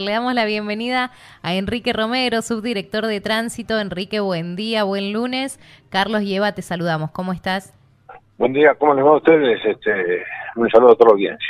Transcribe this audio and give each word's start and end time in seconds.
Le 0.00 0.12
damos 0.12 0.32
la 0.32 0.44
bienvenida 0.44 1.10
a 1.42 1.54
Enrique 1.54 1.92
Romero, 1.92 2.40
subdirector 2.40 3.06
de 3.06 3.20
tránsito. 3.20 3.80
Enrique, 3.80 4.20
buen 4.20 4.54
día, 4.54 4.84
buen 4.84 5.12
lunes. 5.12 5.58
Carlos 5.88 6.22
y 6.22 6.36
Eva, 6.36 6.52
te 6.52 6.62
saludamos. 6.62 7.10
¿Cómo 7.10 7.32
estás? 7.32 7.74
Buen 8.36 8.52
día, 8.52 8.76
¿cómo 8.78 8.94
les 8.94 9.04
va 9.04 9.10
a 9.10 9.16
ustedes? 9.16 9.58
Este, 9.64 10.22
un 10.54 10.70
saludo 10.70 10.92
a 10.92 10.94
toda 10.94 11.08
la 11.08 11.12
audiencia. 11.14 11.48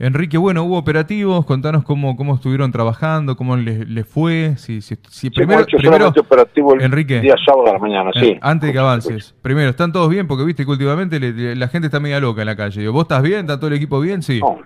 Enrique, 0.00 0.36
bueno, 0.38 0.64
hubo 0.64 0.76
operativos, 0.76 1.46
contanos 1.46 1.84
cómo, 1.84 2.16
cómo 2.16 2.34
estuvieron 2.34 2.72
trabajando, 2.72 3.36
cómo 3.36 3.56
les, 3.56 4.08
fue, 4.08 4.54
si, 4.56 4.80
si, 4.80 4.96
si 5.08 5.30
primero, 5.30 5.64
primero 5.64 6.08
operativo 6.08 6.74
el 6.74 6.82
Enrique, 6.82 7.20
día 7.20 7.36
sábado 7.46 7.68
a 7.68 7.72
la 7.74 7.78
mañana, 7.78 8.10
sí. 8.14 8.30
Eh, 8.30 8.38
antes 8.42 8.68
de 8.68 8.72
que 8.72 8.78
avances, 8.80 9.36
primero, 9.40 9.70
¿están 9.70 9.92
todos 9.92 10.08
bien? 10.08 10.26
Porque 10.26 10.44
viste 10.44 10.64
que 10.64 10.70
últimamente 10.72 11.20
la 11.20 11.68
gente 11.68 11.86
está 11.86 12.00
media 12.00 12.18
loca 12.18 12.42
en 12.42 12.46
la 12.46 12.56
calle. 12.56 12.88
¿Vos 12.88 13.02
estás 13.02 13.22
bien? 13.22 13.40
¿Está 13.40 13.58
todo 13.58 13.68
el 13.68 13.74
equipo 13.74 14.00
bien? 14.00 14.22
Sí. 14.22 14.40
No, 14.40 14.58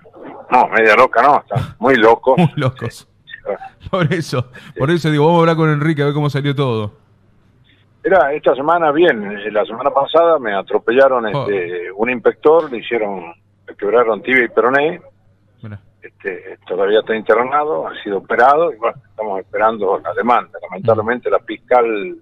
media 0.67 0.95
loca 0.95 1.21
no, 1.21 1.39
está 1.39 1.75
muy 1.79 1.95
loco. 1.95 2.35
muy 2.37 2.51
locos. 2.55 3.07
Por 3.91 4.13
eso, 4.13 4.49
por 4.77 4.89
eso 4.89 5.11
digo, 5.11 5.25
vamos 5.25 5.39
a 5.39 5.41
hablar 5.41 5.55
con 5.57 5.69
Enrique 5.69 6.01
a 6.01 6.05
ver 6.05 6.13
cómo 6.13 6.29
salió 6.29 6.55
todo. 6.55 6.93
Era 8.03 8.33
esta 8.33 8.55
semana 8.55 8.91
bien, 8.91 9.23
eh, 9.37 9.51
la 9.51 9.65
semana 9.65 9.89
pasada 9.89 10.39
me 10.39 10.53
atropellaron 10.53 11.25
oh. 11.25 11.47
este, 11.47 11.91
un 11.91 12.09
inspector, 12.09 12.71
le 12.71 12.79
hicieron, 12.79 13.33
le 13.67 13.75
quebraron 13.75 14.21
tibia 14.21 14.45
y 14.45 14.49
peroné, 14.49 15.01
este, 16.03 16.57
todavía 16.67 16.99
está 16.99 17.15
internado, 17.15 17.87
ha 17.87 18.03
sido 18.03 18.17
operado 18.17 18.73
y 18.73 18.75
bueno, 18.75 18.97
estamos 19.09 19.39
esperando 19.39 19.99
la 19.99 20.13
demanda. 20.13 20.59
Lamentablemente 20.61 21.29
la 21.29 21.39
fiscal 21.39 22.17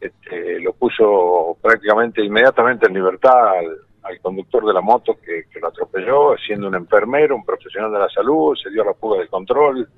este, 0.00 0.60
lo 0.60 0.72
puso 0.72 1.58
prácticamente 1.60 2.24
inmediatamente 2.24 2.86
en 2.86 2.94
libertad 2.94 3.48
al, 3.48 3.85
al 4.06 4.20
conductor 4.20 4.64
de 4.64 4.72
la 4.72 4.80
moto 4.80 5.16
que, 5.20 5.46
lo 5.60 5.68
atropelló, 5.68 6.36
siendo 6.38 6.68
un 6.68 6.74
enfermero, 6.74 7.36
un 7.36 7.44
profesional 7.44 7.92
de 7.92 7.98
la 7.98 8.08
salud, 8.08 8.56
se 8.56 8.70
dio 8.70 8.84
la 8.84 8.94
fuga 8.94 9.20
de 9.20 9.28
control, 9.28 9.88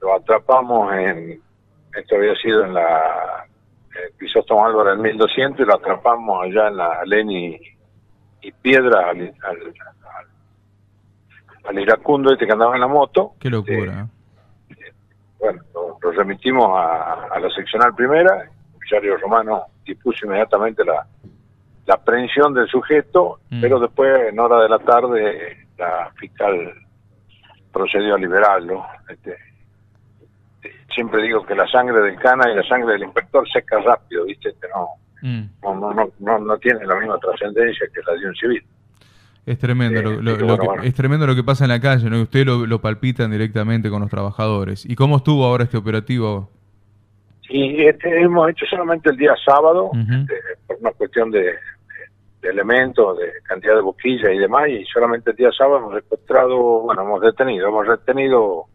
lo 0.00 0.14
atrapamos 0.14 0.92
en, 0.94 1.40
esto 1.94 2.16
había 2.16 2.34
sido 2.36 2.64
en 2.64 2.74
la 2.74 3.46
Pisóstomo 4.18 4.64
Álvaro 4.64 4.92
en 4.92 5.00
1200 5.00 5.60
y 5.60 5.64
lo 5.64 5.74
atrapamos 5.76 6.44
allá 6.44 6.68
en 6.68 6.76
la 6.76 7.04
Leni 7.04 7.58
y 8.42 8.52
Piedra 8.52 9.10
al, 9.10 9.34
al, 11.64 11.78
iracundo 11.78 12.32
este 12.32 12.46
que 12.46 12.52
andaba 12.52 12.74
en 12.74 12.80
la 12.80 12.86
moto. 12.86 13.32
Qué 13.40 13.50
locura. 13.50 14.06
Este, 14.68 14.92
bueno, 15.38 15.62
lo, 15.74 16.12
remitimos 16.12 16.70
a, 16.72 17.38
la 17.40 17.50
seccional 17.50 17.94
primera, 17.94 18.42
el 18.42 18.50
comisario 18.72 19.16
Romano 19.16 19.64
dispuso 19.84 20.26
inmediatamente 20.26 20.84
la 20.84 21.06
la 21.86 21.94
aprehensión 21.94 22.52
del 22.52 22.68
sujeto, 22.68 23.40
mm. 23.50 23.60
pero 23.60 23.78
después, 23.78 24.28
en 24.28 24.38
hora 24.38 24.60
de 24.60 24.68
la 24.68 24.78
tarde, 24.80 25.66
la 25.78 26.10
fiscal 26.18 26.72
procedió 27.72 28.14
a 28.14 28.18
liberarlo. 28.18 28.84
Este, 29.08 29.36
siempre 30.94 31.22
digo 31.22 31.44
que 31.46 31.54
la 31.54 31.66
sangre 31.68 32.00
del 32.00 32.16
cana 32.16 32.50
y 32.50 32.56
la 32.56 32.66
sangre 32.66 32.94
del 32.94 33.04
inspector 33.04 33.48
seca 33.48 33.78
rápido, 33.80 34.24
¿viste? 34.24 34.48
Este, 34.48 34.66
mm. 35.22 35.44
no, 35.62 35.74
no, 35.74 35.94
no, 35.94 36.10
no, 36.18 36.38
no, 36.38 36.58
tiene 36.58 36.84
la 36.84 36.96
misma 36.96 37.18
trascendencia 37.18 37.86
que 37.94 38.00
la 38.06 38.18
de 38.18 38.28
un 38.28 38.34
civil. 38.34 38.64
Es 39.44 39.60
tremendo, 39.60 40.02
lo, 40.02 40.58
que, 40.58 40.88
es 40.88 40.94
tremendo 40.94 41.24
lo 41.24 41.36
que 41.36 41.44
pasa 41.44 41.66
en 41.66 41.70
la 41.70 41.80
calle, 41.80 42.10
¿no? 42.10 42.20
Ustedes 42.20 42.44
lo, 42.44 42.66
lo 42.66 42.80
palpitan 42.80 43.30
directamente 43.30 43.88
con 43.90 44.00
los 44.00 44.10
trabajadores. 44.10 44.84
¿Y 44.84 44.96
cómo 44.96 45.18
estuvo 45.18 45.44
ahora 45.44 45.62
este 45.62 45.76
operativo? 45.76 46.50
Sí, 47.48 47.76
este, 47.78 48.22
hemos 48.22 48.50
hecho 48.50 48.66
solamente 48.66 49.10
el 49.10 49.16
día 49.16 49.34
sábado, 49.44 49.90
este, 49.92 50.34
por 50.66 50.78
una 50.80 50.90
cuestión 50.92 51.30
de, 51.30 51.54
elementos, 52.42 53.18
de 53.18 53.32
cantidad 53.42 53.74
de 53.74 53.80
boquillas 53.80 54.32
y 54.32 54.38
demás, 54.38 54.68
y 54.68 54.84
solamente 54.84 55.30
el 55.30 55.36
día 55.36 55.50
sábado 55.56 55.78
hemos 55.78 55.94
secuestrado, 55.94 56.80
bueno, 56.82 57.02
hemos 57.02 57.20
detenido, 57.20 57.68
hemos 57.68 57.86
retenido 57.86 58.66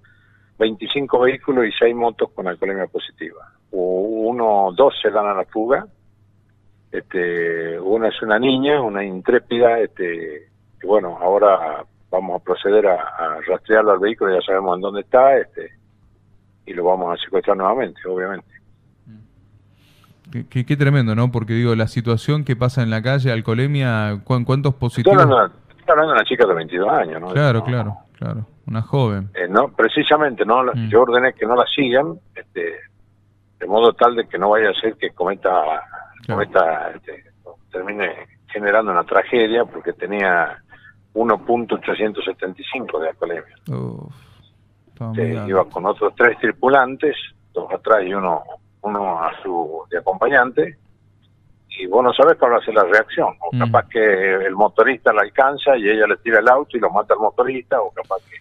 25 0.60 1.20
vehículos 1.20 1.66
y 1.66 1.72
6 1.72 1.96
motos 1.96 2.32
con 2.32 2.48
alcoholemia 2.48 2.88
positiva. 2.88 3.52
Uno, 3.72 4.72
dos 4.76 4.94
se 5.02 5.10
dan 5.10 5.28
a 5.28 5.34
la 5.34 5.46
fuga, 5.46 5.86
este, 6.92 7.80
una 7.80 8.10
es 8.10 8.22
una 8.22 8.38
niña, 8.38 8.82
una 8.82 9.04
intrépida, 9.04 9.80
este, 9.80 10.50
y 10.82 10.86
bueno, 10.86 11.18
ahora 11.20 11.86
vamos 12.10 12.42
a 12.42 12.44
proceder 12.44 12.88
a, 12.88 12.96
a 12.96 13.42
rastrearlo 13.48 13.92
al 13.92 14.00
vehículo, 14.00 14.36
ya 14.36 14.46
sabemos 14.46 14.76
en 14.76 14.82
dónde 14.82 15.02
está, 15.02 15.38
este, 15.38 15.70
y 16.66 16.74
lo 16.74 16.84
vamos 16.84 17.18
a 17.18 17.24
secuestrar 17.24 17.56
nuevamente, 17.56 18.02
obviamente. 18.08 18.51
Qué, 20.32 20.78
tremendo, 20.78 21.14
¿no? 21.14 21.32
Porque 21.32 21.54
digo, 21.54 21.76
la 21.76 21.88
situación 21.88 22.46
que 22.46 22.56
pasa 22.56 22.82
en 22.82 22.90
la 22.90 23.02
calle, 23.02 23.32
alcoholemia, 23.32 24.22
¿cuántos 24.24 24.76
positivos? 24.76 25.18
Estoy 25.20 25.34
hablando, 25.34 26.08
de 26.08 26.14
una 26.14 26.24
chica 26.24 26.48
de 26.48 26.54
22 26.54 26.90
años, 26.90 27.22
¿no? 27.22 27.28
Claro, 27.28 27.64
claro, 27.64 27.98
claro, 28.18 28.46
una 28.66 28.82
joven. 28.82 29.30
Eh, 29.34 29.48
no, 29.50 29.70
precisamente, 29.70 30.46
no, 30.46 30.64
mm. 30.64 30.90
yo 30.90 31.02
ordené 31.02 31.34
que 31.34 31.46
no 31.46 31.56
la 31.56 31.66
sigan, 31.66 32.18
este, 32.34 32.76
de 33.60 33.68
modo 33.68 33.92
tal 33.94 34.16
de 34.16 34.28
que 34.28 34.38
no 34.38 34.52
vaya 34.52 34.70
a 34.70 34.74
ser 34.74 34.96
que 34.96 35.12
cometa, 35.12 35.82
cometa 36.26 36.92
este, 36.96 37.26
termine 37.72 38.28
generando 38.48 38.92
una 38.92 39.04
tragedia, 39.04 39.66
porque 39.66 39.92
tenía 39.94 40.58
1.875 41.14 43.00
de 43.02 43.10
alcoholemia. 43.10 43.56
iba 45.48 45.66
con 45.66 45.86
otros 45.86 46.14
tres 46.16 46.38
tripulantes, 46.40 47.18
dos 47.54 47.72
atrás 47.74 48.04
y 48.06 48.14
uno 48.14 48.44
uno 48.82 49.20
a 49.20 49.32
su 49.42 49.84
de 49.90 50.00
acompañante 50.00 50.78
y 51.70 51.88
vos 51.88 52.04
no 52.04 52.14
sabes 52.14 52.38
cuál 52.38 52.54
va 52.54 52.58
a 52.58 52.66
ser 52.66 52.74
la 52.74 52.84
reacción. 52.84 53.36
O 53.40 53.56
mm. 53.56 53.60
capaz 53.60 53.88
que 53.90 54.36
el 54.46 54.56
motorista 54.56 55.14
la 55.14 55.22
alcanza 55.22 55.78
y 55.78 55.90
ella 55.90 56.08
le 56.08 56.18
tira 56.18 56.40
el 56.40 56.48
auto 56.50 56.78
y 56.78 56.80
lo 56.80 56.90
mata 56.90 57.14
al 57.14 57.20
motorista, 57.20 57.82
o 57.82 57.92
capaz 57.92 58.18
que 58.30 58.38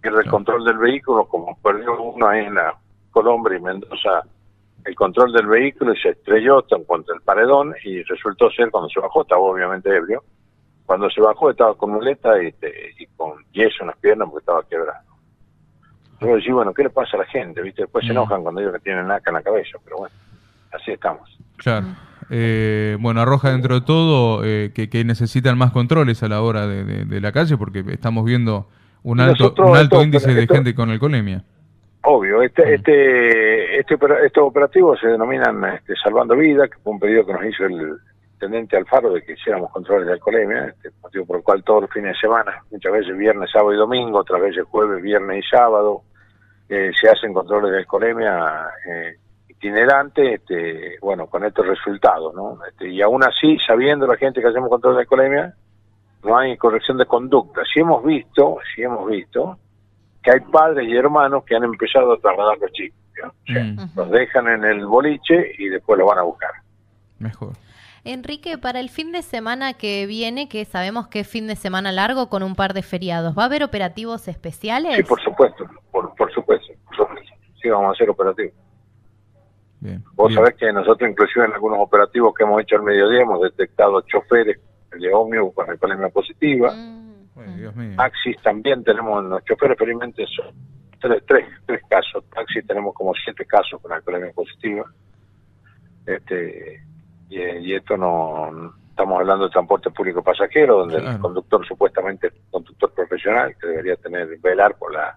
pierde 0.00 0.22
el 0.22 0.30
control 0.30 0.64
del 0.64 0.78
vehículo, 0.78 1.26
como 1.26 1.56
perdió 1.62 2.00
uno 2.00 2.28
ahí 2.28 2.44
en 2.44 2.54
la 2.54 2.74
Colombia 3.10 3.56
y 3.56 3.60
Mendoza, 3.60 4.22
el 4.84 4.94
control 4.94 5.32
del 5.32 5.46
vehículo 5.46 5.92
y 5.92 6.00
se 6.00 6.10
estrelló 6.10 6.64
contra 6.86 7.14
el 7.14 7.20
paredón 7.22 7.74
y 7.84 8.02
resultó 8.02 8.50
ser 8.50 8.70
cuando 8.70 8.88
se 8.88 9.00
bajó, 9.00 9.22
estaba 9.22 9.40
obviamente 9.40 9.94
ebrio, 9.94 10.24
cuando 10.84 11.08
se 11.08 11.20
bajó 11.20 11.50
estaba 11.50 11.74
con 11.76 11.90
muleta 11.90 12.42
y, 12.42 12.52
y 12.98 13.06
con 13.16 13.44
yeso 13.52 13.82
en 13.82 13.88
las 13.88 13.96
piernas 13.98 14.28
porque 14.28 14.42
estaba 14.42 14.62
quebrado. 14.64 15.11
Luego 16.22 16.36
decís, 16.36 16.52
bueno, 16.52 16.72
¿qué 16.72 16.84
le 16.84 16.90
pasa 16.90 17.16
a 17.16 17.20
la 17.20 17.26
gente? 17.26 17.60
¿Viste? 17.60 17.82
Después 17.82 18.04
se 18.04 18.12
mm. 18.12 18.16
enojan 18.16 18.42
cuando 18.42 18.60
ellos 18.60 18.72
que 18.72 18.80
tienen 18.80 19.08
naca 19.08 19.30
en 19.30 19.34
la 19.34 19.42
cabeza, 19.42 19.78
pero 19.84 19.98
bueno, 19.98 20.14
así 20.72 20.92
estamos. 20.92 21.28
Claro. 21.56 21.86
Eh, 22.30 22.96
bueno, 23.00 23.20
arroja 23.20 23.50
dentro 23.50 23.74
de 23.74 23.80
todo 23.82 24.42
eh, 24.44 24.72
que, 24.72 25.04
necesitan 25.04 25.58
más 25.58 25.72
controles 25.72 26.22
a 26.22 26.28
la 26.28 26.40
hora 26.40 26.66
de, 26.66 27.20
la 27.20 27.32
calle 27.32 27.58
porque 27.58 27.84
estamos 27.88 28.24
viendo 28.24 28.68
un 29.02 29.20
alto, 29.20 29.52
un 29.58 29.76
alto 29.76 30.02
índice 30.02 30.32
de 30.32 30.46
gente 30.46 30.74
con 30.74 30.90
alcoholemia. 30.90 31.44
Obvio, 32.04 32.42
este, 32.42 32.64
mm. 32.64 32.74
este, 32.74 33.80
este, 33.80 33.98
estos 34.24 34.44
operativos 34.44 34.98
se 35.00 35.08
denominan 35.08 35.64
este, 35.74 35.94
Salvando 36.02 36.36
Vida, 36.36 36.68
que 36.68 36.78
fue 36.82 36.92
un 36.92 37.00
pedido 37.00 37.26
que 37.26 37.32
nos 37.32 37.44
hizo 37.44 37.64
el 37.64 37.96
intendente 38.42 38.76
Alfaro 38.76 39.12
de 39.12 39.22
que 39.22 39.34
hiciéramos 39.34 39.70
controles 39.70 40.06
de 40.06 40.14
alcoholemia, 40.14 40.66
este 40.66 40.90
motivo 41.00 41.26
por 41.26 41.36
el 41.36 41.42
cual 41.42 41.62
todos 41.62 41.82
los 41.82 41.90
fines 41.90 42.14
de 42.14 42.20
semana, 42.20 42.62
muchas 42.70 42.92
veces 42.92 43.16
viernes, 43.16 43.50
sábado 43.52 43.72
y 43.72 43.76
domingo, 43.76 44.18
otras 44.18 44.40
veces 44.40 44.64
jueves, 44.64 45.00
viernes 45.00 45.44
y 45.44 45.48
sábado, 45.48 46.02
se 46.68 47.08
hacen 47.08 47.34
controles 47.34 47.72
de 47.72 47.78
alcoholemia 47.78 48.66
eh, 48.88 49.16
itinerantes, 49.48 50.40
este, 50.40 50.98
bueno, 51.00 51.26
con 51.26 51.44
estos 51.44 51.66
resultados, 51.66 52.34
¿no? 52.34 52.58
Este, 52.66 52.88
y 52.88 53.02
aún 53.02 53.22
así, 53.22 53.58
sabiendo 53.66 54.06
la 54.06 54.16
gente 54.16 54.40
que 54.40 54.48
hacemos 54.48 54.70
control 54.70 54.94
de 54.94 55.00
alcoholemia, 55.02 55.54
no 56.24 56.38
hay 56.38 56.56
corrección 56.56 56.98
de 56.98 57.06
conducta. 57.06 57.62
Si 57.72 57.80
hemos 57.80 58.04
visto, 58.04 58.58
si 58.74 58.82
hemos 58.82 59.08
visto, 59.08 59.58
que 60.22 60.30
hay 60.30 60.40
padres 60.40 60.88
y 60.88 60.96
hermanos 60.96 61.44
que 61.44 61.56
han 61.56 61.64
empezado 61.64 62.12
a 62.12 62.18
trasladar 62.18 62.56
a 62.56 62.60
los 62.60 62.72
chicos. 62.72 62.98
Mm. 63.48 63.96
Los 63.96 64.10
dejan 64.10 64.48
en 64.48 64.64
el 64.64 64.86
boliche 64.86 65.52
y 65.58 65.68
después 65.68 65.98
los 65.98 66.08
van 66.08 66.18
a 66.18 66.22
buscar. 66.22 66.50
Mejor. 67.18 67.52
Enrique, 68.04 68.58
para 68.58 68.80
el 68.80 68.88
fin 68.88 69.12
de 69.12 69.22
semana 69.22 69.74
que 69.74 70.06
viene, 70.06 70.48
que 70.48 70.64
sabemos 70.64 71.06
que 71.06 71.20
es 71.20 71.28
fin 71.28 71.46
de 71.46 71.54
semana 71.54 71.92
largo 71.92 72.28
con 72.28 72.42
un 72.42 72.56
par 72.56 72.74
de 72.74 72.82
feriados, 72.82 73.38
¿va 73.38 73.44
a 73.44 73.46
haber 73.46 73.62
operativos 73.62 74.26
especiales? 74.26 74.96
Sí, 74.96 75.02
por 75.04 75.22
supuesto, 75.22 75.64
por, 75.92 76.11
por 76.11 76.11
supuesto, 76.11 76.11
Sí, 77.62 77.68
vamos 77.70 77.90
a 77.90 77.92
hacer 77.92 78.10
operativos. 78.10 78.54
Vos 80.14 80.32
sabés 80.32 80.54
que 80.54 80.72
nosotros 80.72 81.10
inclusive 81.10 81.44
en 81.44 81.52
algunos 81.52 81.78
operativos 81.80 82.34
que 82.34 82.44
hemos 82.44 82.62
hecho 82.62 82.76
al 82.76 82.82
mediodía 82.82 83.22
hemos 83.22 83.42
detectado 83.42 84.00
choferes 84.02 84.60
de 84.92 85.14
ómnibus 85.14 85.54
con 85.54 85.68
alcoholemia 85.68 86.08
positiva. 86.08 86.72
Mm. 86.72 87.96
Taxis 87.96 88.36
también 88.42 88.84
tenemos, 88.84 89.24
los 89.24 89.44
choferes 89.44 89.72
experimentos 89.72 90.30
son 90.36 90.54
tres, 91.00 91.22
tres, 91.26 91.46
tres 91.66 91.80
casos. 91.88 92.24
Taxis 92.30 92.66
tenemos 92.66 92.94
como 92.94 93.12
siete 93.14 93.44
casos 93.44 93.80
con 93.80 93.92
alcoholemia 93.92 94.32
positiva. 94.32 94.84
Este, 96.06 96.82
y, 97.28 97.74
esto 97.74 97.96
no 97.96 98.74
estamos 98.90 99.20
hablando 99.20 99.44
de 99.46 99.50
transporte 99.50 99.90
público 99.90 100.22
pasajero 100.22 100.80
donde 100.80 100.98
el 100.98 101.18
conductor 101.18 101.66
supuestamente 101.66 102.26
es 102.26 102.34
un 102.34 102.50
conductor 102.50 102.92
profesional 102.92 103.56
que 103.58 103.66
debería 103.66 103.96
tener 103.96 104.28
velar 104.38 104.76
por 104.76 104.92
la 104.92 105.16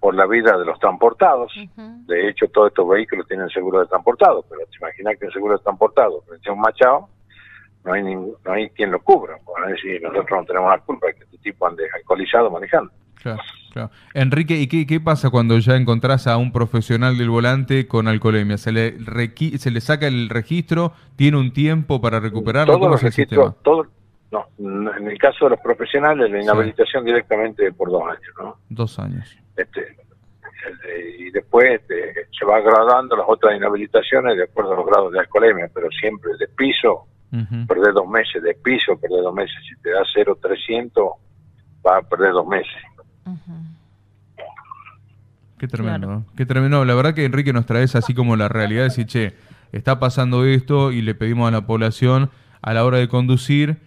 por 0.00 0.14
la 0.14 0.26
vida 0.26 0.56
de 0.56 0.64
los 0.64 0.78
transportados 0.78 1.52
de 1.76 2.28
hecho 2.28 2.46
todos 2.48 2.68
estos 2.68 2.88
vehículos 2.88 3.26
tienen 3.26 3.48
seguro 3.48 3.80
de 3.80 3.86
transportado 3.86 4.44
pero 4.48 4.62
te 4.66 4.76
imaginas 4.76 5.16
que 5.18 5.26
un 5.26 5.32
seguro 5.32 5.56
de 5.56 5.62
transportado 5.62 6.22
frente 6.22 6.48
a 6.48 6.52
un 6.52 6.60
machado 6.60 7.08
no 7.84 7.92
hay 7.92 8.02
no 8.02 8.52
hay 8.52 8.70
quien 8.70 8.90
lo 8.90 9.00
cubra 9.00 9.36
por 9.44 9.66
decir 9.66 10.02
nosotros 10.02 10.40
no 10.40 10.44
tenemos 10.44 10.70
la 10.70 10.78
culpa 10.78 11.06
de 11.08 11.14
que 11.14 11.24
este 11.24 11.38
tipo 11.38 11.66
ande 11.66 11.84
alcoholizado 11.94 12.50
manejando 12.50 12.92
Claro, 13.22 13.42
claro. 13.72 13.90
Enrique, 14.14 14.56
¿y 14.56 14.66
qué, 14.68 14.86
qué, 14.86 15.00
pasa 15.00 15.30
cuando 15.30 15.58
ya 15.58 15.74
encontrás 15.74 16.26
a 16.26 16.36
un 16.36 16.52
profesional 16.52 17.18
del 17.18 17.30
volante 17.30 17.88
con 17.88 18.08
alcoholemia? 18.08 18.58
¿Se 18.58 18.72
le, 18.72 18.98
se 19.58 19.70
le 19.70 19.80
saca 19.80 20.06
el 20.06 20.28
registro? 20.28 20.92
¿Tiene 21.16 21.38
un 21.38 21.52
tiempo 21.52 22.00
para 22.00 22.20
recuperarlo? 22.20 22.78
Todos 22.78 22.90
los 22.90 23.02
registros, 23.02 23.54
todo, 23.62 23.86
no, 24.30 24.46
en 24.58 25.08
el 25.08 25.18
caso 25.18 25.44
de 25.44 25.50
los 25.50 25.60
profesionales, 25.60 26.30
la 26.30 26.42
inhabilitación 26.42 27.04
directamente 27.04 27.72
por 27.72 27.90
dos 27.90 28.02
años, 28.02 28.34
¿no? 28.38 28.56
Dos 28.68 28.98
años. 28.98 29.36
Este, 29.56 29.96
y 31.18 31.30
después 31.30 31.80
este, 31.80 32.28
se 32.36 32.44
va 32.44 32.60
gradando 32.60 33.16
las 33.16 33.26
otras 33.28 33.56
inhabilitaciones 33.56 34.36
de 34.36 34.44
acuerdo 34.44 34.72
a 34.72 34.76
los 34.76 34.86
grados 34.86 35.12
de 35.12 35.20
alcoholemia, 35.20 35.70
pero 35.72 35.88
siempre 35.90 36.32
de 36.38 36.48
piso, 36.48 37.06
perder 37.68 37.92
dos 37.92 38.08
meses, 38.08 38.42
de 38.42 38.54
piso, 38.54 38.98
perder 38.98 39.22
dos 39.22 39.34
meses. 39.34 39.56
Si 39.68 39.80
te 39.82 39.90
da 39.90 40.02
0,300, 40.14 41.04
va 41.86 41.98
a 41.98 42.02
perder 42.02 42.32
dos 42.32 42.46
meses. 42.46 42.72
Qué 45.58 45.68
tremendo, 45.68 46.24
Qué 46.36 46.46
tremendo. 46.46 46.84
La 46.84 46.94
verdad 46.94 47.14
que 47.14 47.24
Enrique 47.24 47.52
nos 47.52 47.66
trae 47.66 47.84
así 47.84 48.14
como 48.14 48.36
la 48.36 48.48
realidad 48.48 48.82
de 48.82 48.88
decir, 48.88 49.06
che, 49.06 49.34
está 49.72 49.98
pasando 49.98 50.44
esto 50.44 50.92
y 50.92 51.02
le 51.02 51.14
pedimos 51.14 51.48
a 51.48 51.50
la 51.50 51.66
población 51.66 52.30
a 52.62 52.74
la 52.74 52.84
hora 52.84 52.98
de 52.98 53.08
conducir 53.08 53.78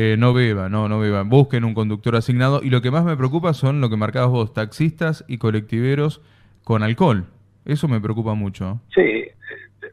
eh, 0.00 0.16
no 0.16 0.32
beba, 0.32 0.68
no, 0.68 0.88
no 0.88 1.00
beba. 1.00 1.24
Busquen 1.24 1.64
un 1.64 1.74
conductor 1.74 2.14
asignado. 2.14 2.60
Y 2.62 2.70
lo 2.70 2.80
que 2.80 2.92
más 2.92 3.04
me 3.04 3.16
preocupa 3.16 3.52
son 3.52 3.80
lo 3.80 3.90
que 3.90 3.96
marcabas 3.96 4.30
vos, 4.30 4.54
taxistas 4.54 5.24
y 5.26 5.38
colectiveros 5.38 6.20
con 6.62 6.84
alcohol. 6.84 7.24
Eso 7.64 7.88
me 7.88 8.00
preocupa 8.00 8.34
mucho. 8.34 8.80
Sí, 8.94 9.24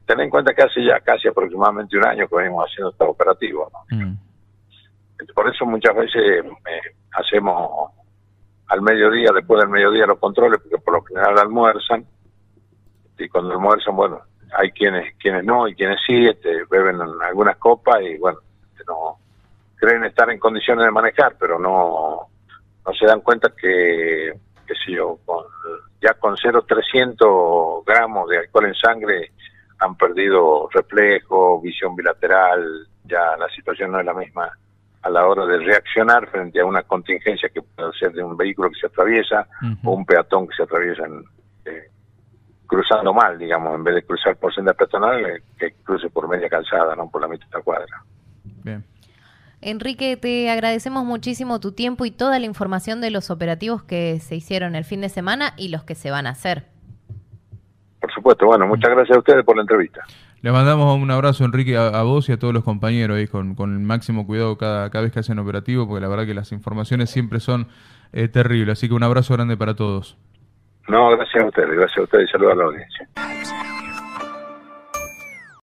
ten 0.05 0.19
en 0.19 0.29
cuenta 0.29 0.53
que 0.53 0.61
hace 0.61 0.85
ya 0.85 0.99
casi 0.99 1.27
aproximadamente 1.27 1.97
un 1.97 2.05
año 2.05 2.27
que 2.27 2.35
venimos 2.35 2.69
haciendo 2.69 2.91
este 2.91 3.03
operativo. 3.03 3.71
Mm. 3.89 4.13
Por 5.33 5.49
eso 5.49 5.65
muchas 5.65 5.95
veces 5.95 6.21
eh, 6.21 6.95
hacemos 7.13 7.89
al 8.67 8.83
mediodía, 8.83 9.31
después 9.33 9.59
del 9.59 9.69
mediodía 9.69 10.05
los 10.05 10.19
controles, 10.19 10.59
porque 10.61 10.77
por 10.83 10.93
lo 10.93 11.03
general 11.03 11.39
almuerzan. 11.39 12.05
Y 13.17 13.27
cuando 13.27 13.53
almuerzan, 13.53 13.95
bueno, 13.95 14.21
hay 14.55 14.69
quienes 14.69 15.15
quienes 15.15 15.43
no 15.43 15.67
y 15.67 15.73
quienes 15.73 15.97
sí, 16.05 16.27
este, 16.27 16.63
beben 16.69 17.01
algunas 17.23 17.57
copas 17.57 18.03
y 18.03 18.19
bueno, 18.19 18.37
este, 18.69 18.83
no 18.85 19.24
creen 19.75 20.03
estar 20.05 20.29
en 20.29 20.39
condiciones 20.39 20.85
de 20.85 20.91
manejar, 20.91 21.35
pero 21.39 21.59
no, 21.59 22.27
no 22.85 22.93
se 22.93 23.05
dan 23.05 23.21
cuenta 23.21 23.49
que, 23.49 24.33
qué 24.65 24.73
sé 24.85 24.93
yo, 24.93 25.19
con, 25.25 25.43
ya 26.01 26.13
con 26.15 26.35
0,300 26.37 27.85
gramos 27.85 28.29
de 28.29 28.39
alcohol 28.39 28.65
en 28.65 28.75
sangre 28.75 29.31
han 29.79 29.95
perdido 29.95 30.69
reflejo, 30.71 31.61
visión 31.61 31.95
bilateral, 31.95 32.87
ya 33.03 33.35
la 33.37 33.49
situación 33.49 33.91
no 33.91 33.99
es 33.99 34.05
la 34.05 34.13
misma 34.13 34.49
a 35.01 35.09
la 35.09 35.27
hora 35.27 35.45
de 35.45 35.59
reaccionar 35.59 36.27
frente 36.29 36.59
a 36.59 36.65
una 36.65 36.81
contingencia 36.81 37.49
que 37.49 37.61
puede 37.61 37.91
ser 37.93 38.11
de 38.11 38.23
un 38.23 38.35
vehículo 38.35 38.69
que 38.71 38.79
se 38.79 38.87
atraviesa 38.87 39.47
o 39.83 39.91
un 39.91 40.03
peatón 40.03 40.47
que 40.47 40.55
se 40.55 40.63
atraviesa 40.63 41.03
eh, 41.65 41.91
cruzando 42.65 43.13
mal, 43.13 43.37
digamos, 43.37 43.75
en 43.75 43.83
vez 43.83 43.95
de 43.95 44.03
cruzar 44.03 44.35
por 44.37 44.53
senda 44.53 44.73
peatonal, 44.73 45.23
eh, 45.25 45.43
que 45.59 45.73
cruce 45.83 46.09
por 46.09 46.27
media 46.27 46.49
calzada, 46.49 46.95
no 46.95 47.07
por 47.07 47.21
la 47.21 47.27
mitad 47.27 47.45
de 47.47 47.57
la 47.57 47.63
cuadra. 47.63 48.03
Bien. 48.63 48.83
Enrique, 49.65 50.15
te 50.15 50.51
agradecemos 50.51 51.05
muchísimo 51.05 51.59
tu 51.59 51.71
tiempo 51.71 52.05
y 52.05 52.11
toda 52.11 52.37
la 52.37 52.45
información 52.45 53.01
de 53.01 53.09
los 53.09 53.31
operativos 53.31 53.81
que 53.81 54.19
se 54.19 54.35
hicieron 54.35 54.75
el 54.75 54.83
fin 54.83 55.01
de 55.01 55.09
semana 55.09 55.53
y 55.57 55.69
los 55.69 55.83
que 55.83 55.95
se 55.95 56.11
van 56.11 56.27
a 56.27 56.29
hacer. 56.29 56.65
Por 57.99 58.13
supuesto, 58.13 58.45
bueno, 58.45 58.67
muchas 58.67 58.91
gracias 58.91 59.17
a 59.17 59.19
ustedes 59.19 59.43
por 59.43 59.55
la 59.55 59.63
entrevista. 59.63 60.01
Le 60.43 60.51
mandamos 60.51 60.95
un 61.01 61.09
abrazo, 61.09 61.45
Enrique, 61.45 61.75
a, 61.77 62.03
vos 62.03 62.29
y 62.29 62.33
a 62.33 62.37
todos 62.37 62.53
los 62.53 62.63
compañeros, 62.63 63.17
ahí, 63.17 63.25
con, 63.25 63.55
el 63.57 63.79
máximo 63.79 64.27
cuidado 64.27 64.55
cada, 64.55 64.91
cada, 64.91 65.01
vez 65.01 65.11
que 65.11 65.21
hacen 65.21 65.39
operativo, 65.39 65.87
porque 65.87 66.01
la 66.01 66.09
verdad 66.09 66.27
que 66.27 66.35
las 66.35 66.51
informaciones 66.51 67.09
siempre 67.09 67.39
son 67.39 67.67
eh, 68.13 68.27
terribles. 68.27 68.73
Así 68.73 68.87
que 68.87 68.93
un 68.93 69.01
abrazo 69.01 69.33
grande 69.33 69.57
para 69.57 69.75
todos. 69.75 70.15
No, 70.87 71.09
gracias 71.09 71.43
a 71.43 71.47
ustedes, 71.47 71.71
gracias 71.71 71.97
a 71.97 72.03
ustedes 72.03 72.29
y 72.29 72.31
saludos 72.31 72.53
a 72.53 72.55
la 72.57 72.63
audiencia. 72.65 73.74